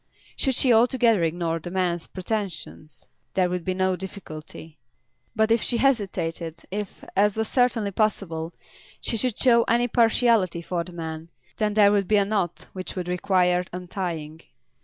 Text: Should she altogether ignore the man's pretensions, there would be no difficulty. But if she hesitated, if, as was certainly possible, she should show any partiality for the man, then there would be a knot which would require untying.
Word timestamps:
Should 0.35 0.55
she 0.55 0.73
altogether 0.73 1.21
ignore 1.21 1.59
the 1.59 1.69
man's 1.69 2.07
pretensions, 2.07 3.07
there 3.35 3.51
would 3.51 3.63
be 3.63 3.75
no 3.75 3.95
difficulty. 3.95 4.79
But 5.35 5.51
if 5.51 5.61
she 5.61 5.77
hesitated, 5.77 6.57
if, 6.71 7.03
as 7.15 7.37
was 7.37 7.47
certainly 7.47 7.91
possible, 7.91 8.51
she 8.99 9.15
should 9.15 9.37
show 9.37 9.61
any 9.65 9.87
partiality 9.87 10.63
for 10.63 10.83
the 10.83 10.91
man, 10.91 11.29
then 11.57 11.75
there 11.75 11.91
would 11.91 12.07
be 12.07 12.17
a 12.17 12.25
knot 12.25 12.65
which 12.73 12.95
would 12.95 13.07
require 13.07 13.63
untying. 13.71 14.41